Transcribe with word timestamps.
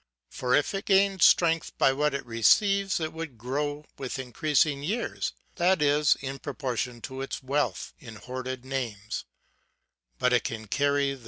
For 0.31 0.55
if 0.55 0.73
it 0.73 0.85
gained 0.85 1.21
strength 1.21 1.77
by 1.77 1.93
what 1.93 2.15
it 2.15 2.25
receives, 2.25 2.99
it 2.99 3.13
would 3.13 3.37
grow 3.37 3.85
with 3.99 4.17
increasing 4.17 4.81
years, 4.81 5.33
that 5.57 5.79
is, 5.79 6.15
in 6.21 6.39
proportion 6.39 7.01
to 7.01 7.21
its 7.21 7.43
wealth 7.43 7.93
in 7.99 8.15
hoarded 8.15 8.65
names; 8.65 9.25
but 10.17 10.33
it 10.33 10.43
can 10.43 10.65
carry 10.65 11.01
the 11.01 11.11
KECOLLECTION. 11.17 11.19